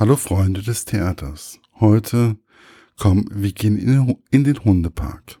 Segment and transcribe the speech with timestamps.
[0.00, 1.60] Hallo Freunde des Theaters.
[1.78, 2.38] Heute
[2.96, 3.76] kommen wir gehen
[4.30, 5.38] in den Hundepark.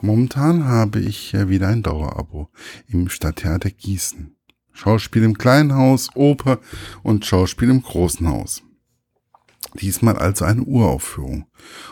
[0.00, 2.48] Momentan habe ich ja wieder ein Dauerabo
[2.86, 4.36] im Stadttheater Gießen.
[4.70, 6.60] Schauspiel im kleinen Haus, Oper
[7.02, 8.62] und Schauspiel im großen Haus.
[9.74, 11.46] Diesmal also eine Uraufführung.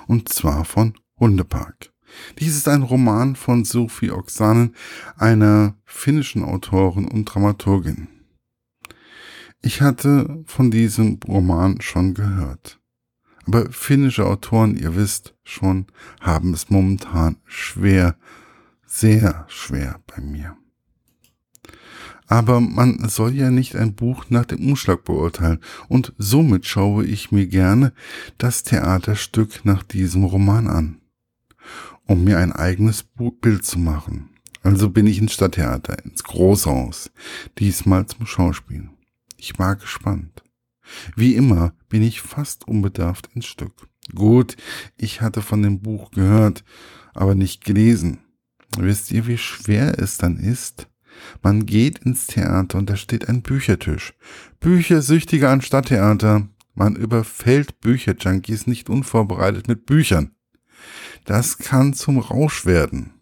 [0.06, 1.92] Und zwar von Hundepark.
[2.38, 4.76] Dies ist ein Roman von Sophie Oksanen,
[5.16, 8.19] einer finnischen Autorin und Dramaturgin.
[9.62, 12.80] Ich hatte von diesem Roman schon gehört.
[13.46, 15.86] Aber finnische Autoren, ihr wisst schon,
[16.20, 18.16] haben es momentan schwer,
[18.86, 20.56] sehr schwer bei mir.
[22.26, 25.58] Aber man soll ja nicht ein Buch nach dem Umschlag beurteilen,
[25.88, 27.92] und somit schaue ich mir gerne
[28.38, 31.00] das Theaterstück nach diesem Roman an,
[32.06, 34.30] um mir ein eigenes Bild zu machen.
[34.62, 37.10] Also bin ich ins Stadttheater, ins Großhaus,
[37.58, 38.90] diesmal zum Schauspiel.
[39.40, 40.42] Ich war gespannt.
[41.16, 43.88] Wie immer bin ich fast unbedarft ins Stück.
[44.14, 44.56] Gut,
[44.98, 46.62] ich hatte von dem Buch gehört,
[47.14, 48.18] aber nicht gelesen.
[48.76, 50.88] Wisst ihr, wie schwer es dann ist?
[51.42, 54.12] Man geht ins Theater und da steht ein Büchertisch.
[54.60, 56.46] Büchersüchtige an Stadttheater.
[56.74, 60.32] Man überfällt Bücherjunkies nicht unvorbereitet mit Büchern.
[61.24, 63.14] Das kann zum Rausch werden.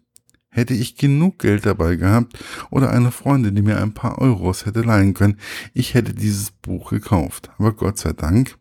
[0.49, 2.37] Hätte ich genug Geld dabei gehabt
[2.71, 5.37] oder eine Freundin, die mir ein paar Euros hätte leihen können,
[5.73, 7.51] ich hätte dieses Buch gekauft.
[7.57, 8.57] Aber Gott sei Dank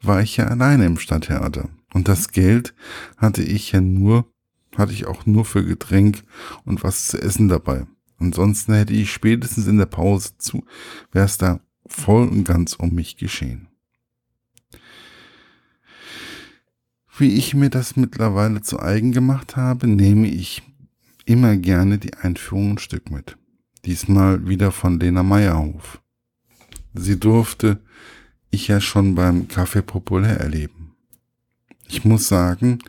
[0.00, 1.68] war ich ja alleine im Stadttheater.
[1.92, 2.74] Und das Geld
[3.16, 4.32] hatte ich ja nur,
[4.76, 6.22] hatte ich auch nur für Getränk
[6.64, 7.86] und was zu essen dabei.
[8.18, 10.64] Ansonsten hätte ich spätestens in der Pause zu,
[11.10, 13.68] wäre es da voll und ganz um mich geschehen.
[17.16, 20.62] Wie ich mir das mittlerweile zu eigen gemacht habe, nehme ich
[21.30, 23.38] immer gerne die Einführung ein Stück mit.
[23.84, 26.02] Diesmal wieder von Lena Meyerhof.
[26.92, 27.80] Sie durfte
[28.50, 30.96] ich ja schon beim Café Populär erleben.
[31.86, 32.80] Ich muss sagen,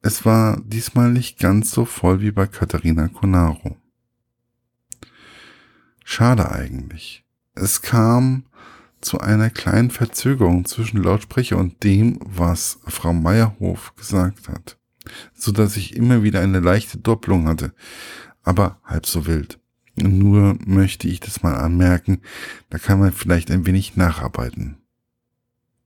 [0.00, 3.76] es war diesmal nicht ganz so voll wie bei Katharina Conaro.
[6.02, 7.26] Schade eigentlich.
[7.54, 8.46] Es kam
[9.02, 14.79] zu einer kleinen Verzögerung zwischen Lautsprecher und dem, was Frau Meyerhof gesagt hat
[15.34, 17.72] so dass ich immer wieder eine leichte Doppelung hatte,
[18.42, 19.58] aber halb so wild.
[19.96, 22.20] Nur möchte ich das mal anmerken,
[22.70, 24.76] da kann man vielleicht ein wenig nacharbeiten.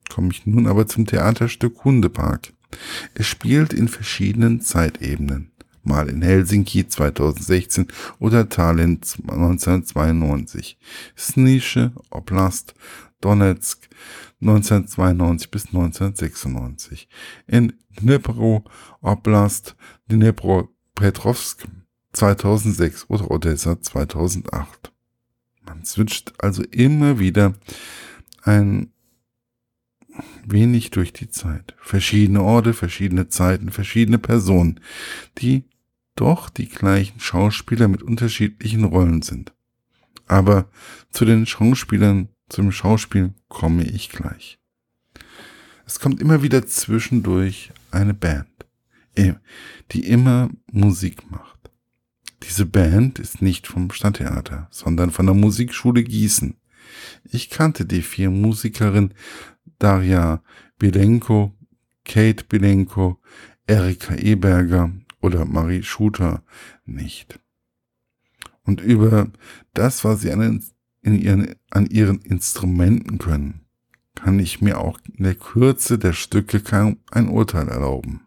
[0.09, 2.53] Komme ich nun aber zum Theaterstück Hundepark.
[3.15, 5.51] Es spielt in verschiedenen Zeitebenen.
[5.83, 7.89] Mal in Helsinki 2016
[8.19, 10.79] oder Tallinn 1992.
[11.17, 12.75] Snische, Oblast,
[13.25, 13.89] Donetsk
[14.43, 17.09] 1992 bis 1996.
[17.47, 18.65] In Dnipro
[19.01, 19.77] Oblast,
[20.11, 21.67] Dnipropetrovsk
[22.13, 24.93] 2006 oder Odessa 2008.
[25.65, 27.55] Man switcht also immer wieder
[28.43, 28.93] ein
[30.45, 31.75] wenig durch die Zeit.
[31.79, 34.81] Verschiedene Orte, verschiedene Zeiten, verschiedene Personen,
[35.39, 35.65] die
[36.15, 39.55] doch die gleichen Schauspieler mit unterschiedlichen Rollen sind.
[40.27, 40.69] Aber
[41.11, 44.59] zu den Schauspielern zum Schauspiel komme ich gleich.
[45.87, 48.49] Es kommt immer wieder zwischendurch eine Band,
[49.93, 51.71] die immer Musik macht.
[52.43, 56.57] Diese Band ist nicht vom Stadttheater, sondern von der Musikschule Gießen.
[57.25, 59.15] Ich kannte die vier Musikerinnen
[59.79, 60.43] Daria
[60.79, 61.55] Bilenko,
[62.05, 63.21] Kate Bilenko,
[63.67, 66.43] Erika Eberger oder Marie Schuter
[66.85, 67.41] nicht.
[68.63, 69.31] Und über
[69.73, 70.63] das, was sie an
[71.05, 73.61] in ihren, an ihren Instrumenten können,
[74.15, 78.23] kann ich mir auch in der Kürze der Stücke kaum ein Urteil erlauben.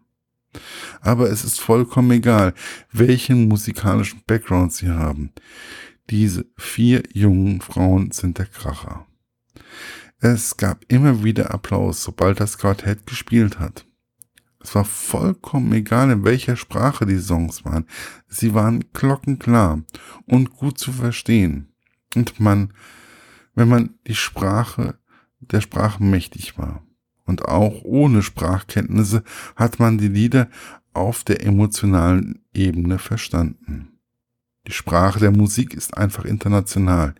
[1.00, 2.54] Aber es ist vollkommen egal,
[2.92, 5.32] welchen musikalischen Background sie haben.
[6.08, 9.06] Diese vier jungen Frauen sind der Kracher.
[10.20, 13.84] Es gab immer wieder Applaus, sobald das Quartett gespielt hat.
[14.60, 17.86] Es war vollkommen egal, in welcher Sprache die Songs waren.
[18.26, 19.82] Sie waren glockenklar
[20.26, 21.68] und gut zu verstehen.
[22.14, 22.72] Und man,
[23.54, 24.98] wenn man die Sprache,
[25.40, 26.82] der Sprache mächtig war
[27.24, 29.22] und auch ohne Sprachkenntnisse,
[29.56, 30.48] hat man die Lieder
[30.92, 33.98] auf der emotionalen Ebene verstanden.
[34.66, 37.14] Die Sprache der Musik ist einfach international.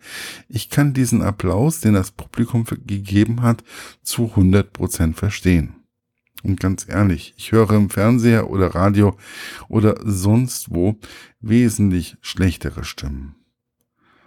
[0.47, 3.63] Ich kann diesen Applaus, den das Publikum gegeben hat,
[4.03, 5.75] zu 100% verstehen.
[6.43, 9.17] Und ganz ehrlich, ich höre im Fernseher oder Radio
[9.67, 10.99] oder sonst wo
[11.41, 13.38] wesentlich schlechtere Stimmen.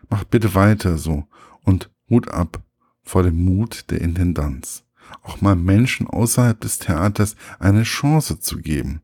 [0.09, 1.27] Macht bitte weiter so
[1.65, 2.63] und Hut ab
[3.03, 4.85] vor dem Mut der Intendanz.
[5.23, 9.03] Auch mal Menschen außerhalb des Theaters eine Chance zu geben.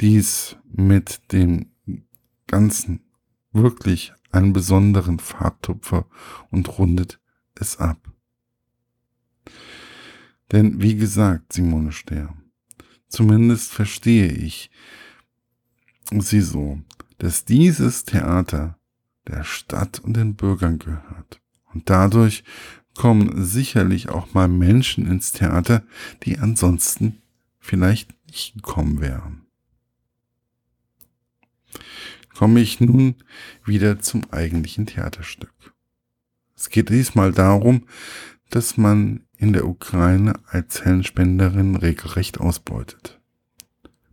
[0.00, 1.72] Dies mit dem
[2.46, 3.00] Ganzen
[3.52, 6.06] wirklich einen besonderen Farbtupfer
[6.50, 7.20] und rundet
[7.54, 7.98] es ab.
[10.52, 12.34] Denn wie gesagt, Simone Stehr,
[13.08, 14.70] zumindest verstehe ich
[16.10, 16.80] sie so,
[17.18, 18.79] dass dieses Theater
[19.28, 21.40] der Stadt und den Bürgern gehört.
[21.72, 22.44] Und dadurch
[22.96, 25.82] kommen sicherlich auch mal Menschen ins Theater,
[26.24, 27.22] die ansonsten
[27.58, 29.46] vielleicht nicht gekommen wären.
[32.34, 33.16] Komme ich nun
[33.64, 35.74] wieder zum eigentlichen Theaterstück.
[36.56, 37.86] Es geht diesmal darum,
[38.50, 43.20] dass man in der Ukraine Eizellenspenderin regelrecht ausbeutet.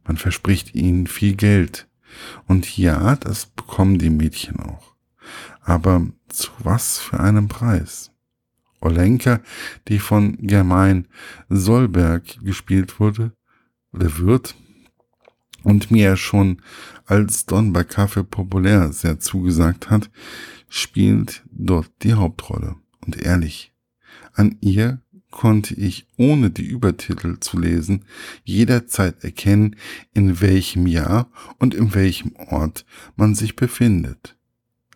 [0.06, 1.88] Man verspricht ihnen viel Geld.
[2.48, 4.97] Und ja, das bekommen die Mädchen auch.
[5.68, 8.12] Aber zu was für einem Preis?
[8.80, 9.42] Olenka,
[9.90, 11.10] die von Germain
[11.50, 13.34] Solberg gespielt wurde,
[13.92, 14.56] oder wird,
[15.64, 16.62] und mir schon
[17.06, 20.10] als Don bei Kaffee populär sehr zugesagt hat,
[20.70, 22.78] spielt dort die Hauptrolle.
[23.06, 23.74] Und ehrlich,
[24.36, 28.06] an ihr konnte ich, ohne die Übertitel zu lesen,
[28.46, 29.76] jederzeit erkennen,
[30.14, 32.86] in welchem Jahr und in welchem Ort
[33.18, 34.37] man sich befindet.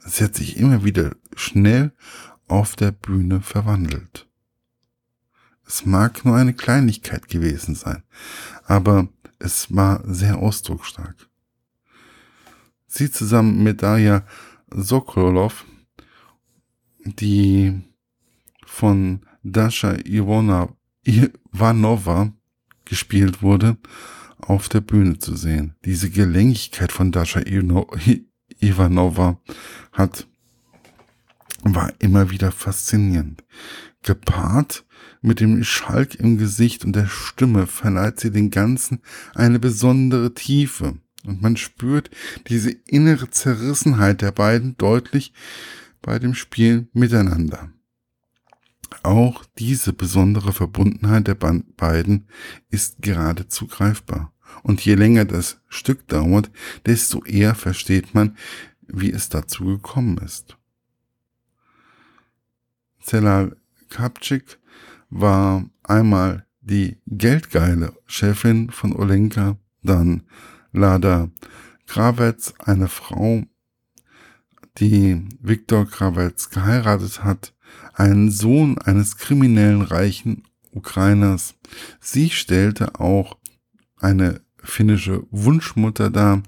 [0.04, 1.94] Sie hat sich immer wieder schnell
[2.48, 4.28] auf der Bühne verwandelt.
[5.66, 8.04] Es mag nur eine Kleinigkeit gewesen sein,
[8.66, 9.08] aber
[9.40, 11.30] es war sehr ausdrucksstark.
[12.88, 14.26] Sie zusammen mit Daya
[14.70, 15.66] Sokolov,
[17.06, 17.82] die
[18.66, 22.34] von Dasha Ivona, Ivanova
[22.86, 23.78] gespielt wurde,
[24.40, 25.76] auf der Bühne zu sehen.
[25.86, 27.40] Diese Gelenkigkeit von Dasha
[28.62, 29.40] Ivanova
[29.92, 30.28] hat,
[31.64, 33.44] war immer wieder faszinierend.
[34.04, 34.86] Gepaart
[35.22, 39.02] mit dem Schalk im Gesicht und der Stimme verleiht sie den Ganzen
[39.36, 40.98] eine besondere Tiefe.
[41.24, 42.10] Und man spürt
[42.48, 45.34] diese innere Zerrissenheit der beiden deutlich
[46.02, 47.72] bei dem Spiel miteinander.
[49.04, 52.28] Auch diese besondere Verbundenheit der beiden
[52.70, 54.34] ist geradezu greifbar.
[54.64, 56.52] Und je länger das Stück dauert,
[56.86, 58.38] desto eher versteht man,
[58.88, 60.58] wie es dazu gekommen ist.
[63.02, 63.58] Zelal
[63.90, 64.60] Kapczyk
[65.10, 70.24] war einmal die geldgeile Chefin von Olenka, dann
[70.72, 71.30] Lada
[71.88, 73.44] Krawetz, eine Frau,
[74.78, 77.54] die Viktor Krawetz geheiratet hat,
[77.94, 81.56] einen Sohn eines kriminellen reichen Ukrainers.
[82.00, 83.38] Sie stellte auch
[84.02, 86.44] eine finnische Wunschmutter dar,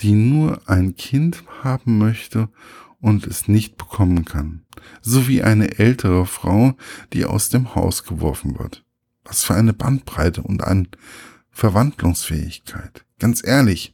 [0.00, 2.48] die nur ein Kind haben möchte
[3.00, 4.62] und es nicht bekommen kann,
[5.00, 6.76] sowie eine ältere Frau,
[7.12, 8.84] die aus dem Haus geworfen wird.
[9.24, 10.88] Was für eine Bandbreite und an
[11.50, 13.04] Verwandlungsfähigkeit.
[13.18, 13.92] Ganz ehrlich,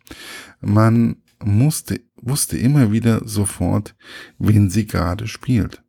[0.61, 3.95] man musste, wusste immer wieder sofort,
[4.39, 5.83] wen sie gerade spielt.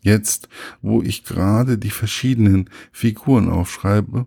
[0.00, 0.48] Jetzt,
[0.82, 4.26] wo ich gerade die verschiedenen Figuren aufschreibe,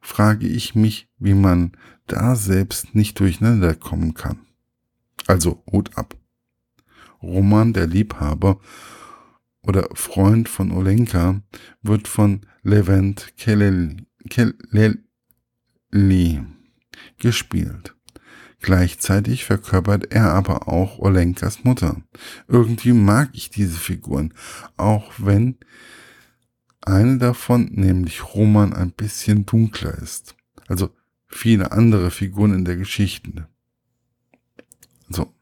[0.00, 1.72] frage ich mich, wie man
[2.06, 4.40] da selbst nicht durcheinander kommen kann.
[5.26, 6.16] Also Hut ab.
[7.22, 8.60] Roman der Liebhaber
[9.62, 11.42] oder Freund von Olenka
[11.82, 14.06] wird von Levent Kelly
[17.18, 17.94] gespielt.
[18.60, 22.02] Gleichzeitig verkörpert er aber auch Olenkas Mutter.
[22.48, 24.34] Irgendwie mag ich diese Figuren,
[24.76, 25.58] auch wenn
[26.82, 30.36] eine davon, nämlich Roman, ein bisschen dunkler ist.
[30.66, 30.90] Also
[31.26, 33.48] viele andere Figuren in der Geschichte.
[35.08, 35.34] So,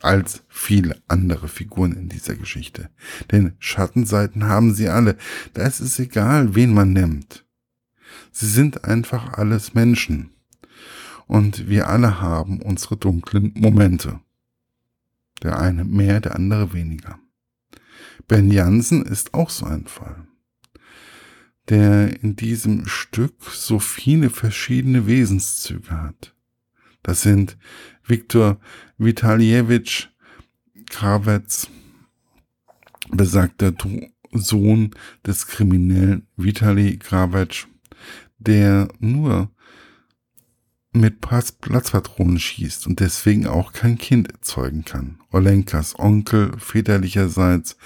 [0.00, 2.90] als viele andere Figuren in dieser Geschichte.
[3.30, 5.16] Denn Schattenseiten haben sie alle.
[5.54, 7.44] Da ist es egal, wen man nimmt.
[8.30, 10.30] Sie sind einfach alles Menschen.
[11.26, 14.20] Und wir alle haben unsere dunklen Momente.
[15.42, 17.18] Der eine mehr, der andere weniger.
[18.28, 20.27] Ben Jansen ist auch so ein Fall,
[21.68, 26.34] der in diesem Stück so viele verschiedene Wesenszüge hat.
[27.02, 27.56] Das sind
[28.04, 28.58] Viktor
[28.96, 30.08] Vitalievich
[30.90, 31.68] Krawetz,
[33.10, 33.72] besagter
[34.32, 34.90] Sohn
[35.26, 37.66] des Kriminellen Vitali Krawetsch,
[38.38, 39.50] der nur
[40.92, 45.20] mit Platzpatronen schießt und deswegen auch kein Kind erzeugen kann.
[45.30, 47.76] Olenkas Onkel väterlicherseits,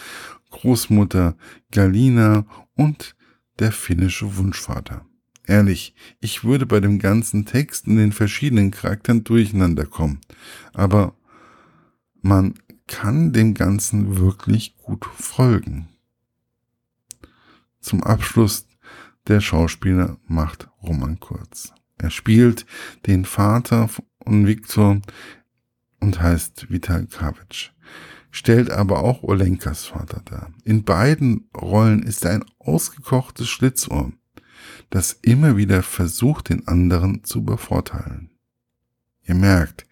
[0.51, 1.37] Großmutter
[1.71, 3.17] Galina und
[3.63, 5.07] der finnische Wunschvater.
[5.47, 10.21] Ehrlich, ich würde bei dem ganzen Text in den verschiedenen Charakteren durcheinander kommen.
[10.73, 11.15] Aber
[12.23, 12.55] man
[12.89, 15.89] kann dem Ganzen wirklich gut folgen.
[17.79, 18.67] Zum Abschluss
[19.29, 21.73] der Schauspieler macht Roman Kurz.
[21.99, 22.67] Er spielt
[23.07, 25.01] den Vater von Viktor
[26.01, 27.71] und heißt Vital Kavic,
[28.33, 30.51] stellt aber auch Olenkas Vater dar.
[30.65, 34.13] In beiden Rollen ist er ein ausgekochtes Schlitzohr.
[34.91, 38.31] das immer wieder versucht, den anderen zu bevorteilen.
[39.25, 39.87] Ihr merkt,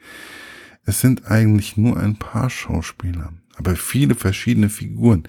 [0.84, 5.24] es sind eigentlich nur ein paar Schauspieler, aber viele verschiedene Figuren.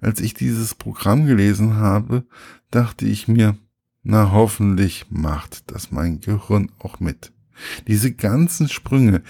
[0.00, 2.24] Als ich dieses Programm gelesen habe,
[2.70, 3.58] dachte ich mir,
[4.02, 7.32] na hoffentlich macht das mein Gehirn auch mit.
[7.88, 9.22] Diese ganzen Sprünge,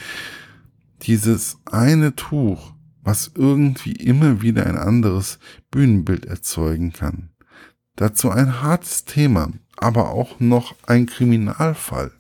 [1.03, 2.76] dieses eine Tuch,
[3.07, 5.39] was irgendwie immer wieder ein anderes
[5.71, 7.31] Bühnenbild erzeugen kann.
[7.95, 12.11] Dazu ein hartes Thema, aber auch noch ein Kriminalfall.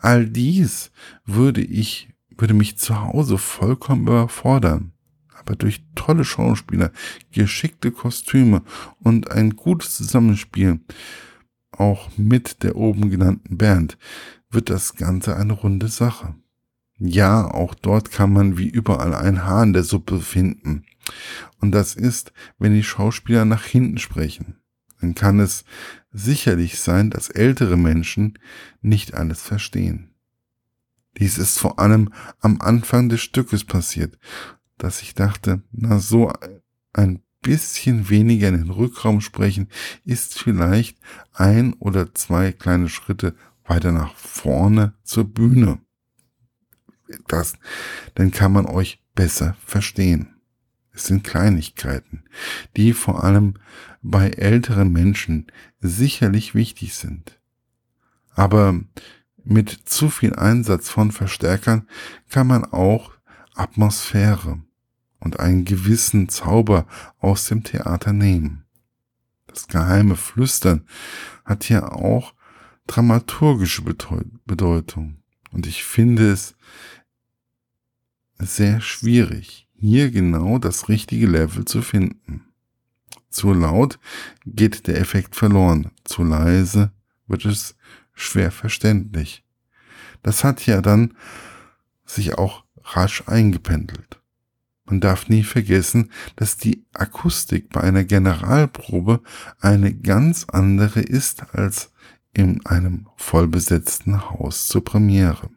[0.00, 0.90] All dies
[1.26, 4.92] würde ich, würde mich zu Hause vollkommen überfordern.
[5.38, 6.92] Aber durch tolle Schauspieler,
[7.30, 8.62] geschickte Kostüme
[8.98, 10.80] und ein gutes Zusammenspiel,
[11.72, 13.98] auch mit der oben genannten Band,
[14.48, 16.34] wird das Ganze eine runde Sache.
[16.98, 20.84] Ja, auch dort kann man wie überall ein Haar in der Suppe finden.
[21.60, 24.56] Und das ist, wenn die Schauspieler nach hinten sprechen.
[25.00, 25.64] Dann kann es
[26.10, 28.38] sicherlich sein, dass ältere Menschen
[28.80, 30.14] nicht alles verstehen.
[31.18, 34.18] Dies ist vor allem am Anfang des Stückes passiert,
[34.78, 36.32] dass ich dachte, na so
[36.92, 39.68] ein bisschen weniger in den Rückraum sprechen
[40.04, 40.98] ist vielleicht
[41.32, 43.34] ein oder zwei kleine Schritte
[43.64, 45.78] weiter nach vorne zur Bühne.
[47.28, 47.54] Das,
[48.14, 50.36] dann kann man euch besser verstehen.
[50.92, 52.24] Es sind Kleinigkeiten,
[52.76, 53.54] die vor allem
[54.02, 55.46] bei älteren Menschen
[55.80, 57.38] sicherlich wichtig sind.
[58.34, 58.80] Aber
[59.44, 61.86] mit zu viel Einsatz von Verstärkern
[62.30, 63.12] kann man auch
[63.54, 64.60] Atmosphäre
[65.20, 66.86] und einen gewissen Zauber
[67.18, 68.64] aus dem Theater nehmen.
[69.46, 70.86] Das geheime Flüstern
[71.44, 72.34] hat hier auch
[72.86, 75.22] dramaturgische Bedeutung.
[75.56, 76.54] Und ich finde es
[78.38, 82.44] sehr schwierig, hier genau das richtige Level zu finden.
[83.30, 83.98] Zu laut
[84.44, 86.92] geht der Effekt verloren, zu leise
[87.26, 87.74] wird es
[88.12, 89.44] schwer verständlich.
[90.22, 91.14] Das hat ja dann
[92.04, 94.20] sich auch rasch eingependelt.
[94.84, 99.22] Man darf nie vergessen, dass die Akustik bei einer Generalprobe
[99.58, 101.92] eine ganz andere ist als
[102.36, 105.48] in einem vollbesetzten Haus zur Premiere.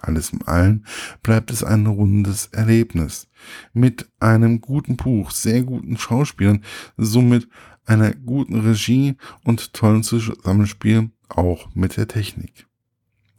[0.00, 0.84] Alles in allem
[1.22, 3.28] bleibt es ein rundes Erlebnis.
[3.74, 6.64] Mit einem guten Buch, sehr guten Schauspielern,
[6.96, 7.48] somit
[7.84, 12.66] einer guten Regie und tollen Zusammenspiel auch mit der Technik.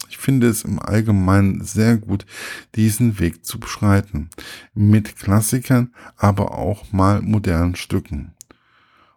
[0.08, 2.28] Ich finde es im Allgemeinen sehr gut,
[2.76, 4.30] diesen Weg zu beschreiten.
[4.76, 8.36] Mit Klassikern, aber auch mal modernen Stücken.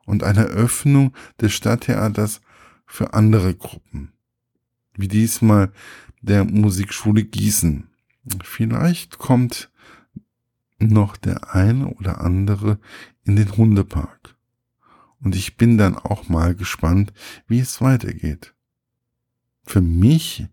[0.06, 2.40] Und eine Öffnung des Stadttheaters
[2.90, 4.12] für andere Gruppen.
[4.94, 5.73] Wie diesmal
[6.20, 7.88] der Musikschule Gießen.
[8.42, 9.70] Vielleicht kommt
[10.78, 12.78] noch der eine oder andere
[13.25, 14.37] in den Hundepark.
[15.20, 17.12] Und ich bin dann auch mal gespannt,
[17.47, 18.54] wie es weitergeht.
[19.64, 20.47] Für mich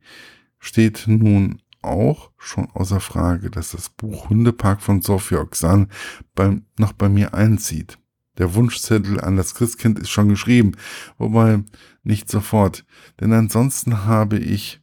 [0.60, 5.90] steht nun auch schon außer Frage, dass das Buch Hundepark von Sophia Oxan
[6.36, 7.98] bei, noch bei mir einzieht.
[8.38, 10.74] Der Wunschzettel an das Christkind ist schon geschrieben,
[11.18, 11.64] wobei
[12.04, 12.86] nicht sofort,
[13.20, 14.82] denn ansonsten habe ich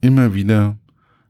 [0.00, 0.78] immer wieder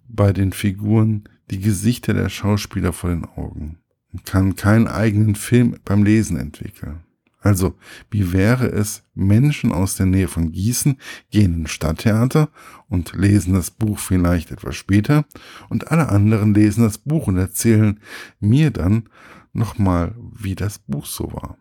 [0.08, 3.78] bei den Figuren die Gesichter der Schauspieler vor den Augen
[4.12, 7.00] und kann keinen eigenen Film beim Lesen entwickeln.
[7.42, 7.74] Also,
[8.10, 10.96] wie wäre es, Menschen aus der Nähe von Gießen
[11.30, 12.50] gehen ins Stadttheater
[12.88, 15.24] und lesen das Buch vielleicht etwas später
[15.68, 17.98] und alle anderen lesen das Buch und erzählen
[18.38, 19.08] mir dann
[19.52, 21.58] nochmal, wie das Buch so war.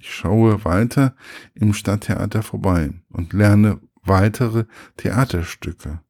[0.00, 1.14] Ich schaue weiter
[1.54, 4.64] im Stadttheater vorbei und lerne weitere
[4.96, 6.00] Theaterstücke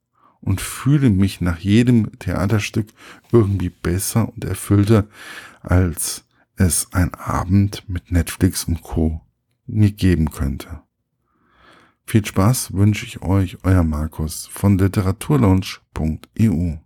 [0.40, 2.88] und fühle mich nach jedem Theaterstück
[3.30, 5.06] irgendwie besser und erfüllter,
[5.60, 6.24] als
[6.56, 9.20] es ein Abend mit Netflix und Co.
[9.66, 10.82] mir geben könnte.
[12.04, 16.76] Viel Spaß wünsche ich euch, euer Markus von literaturlaunch.eu.